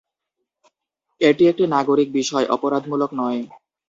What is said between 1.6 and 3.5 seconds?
নাগরিক বিষয়, অপরাধমূলক নয়।